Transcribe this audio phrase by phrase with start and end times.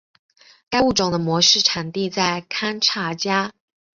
[0.67, 3.53] 该物种的模式产地在堪察加。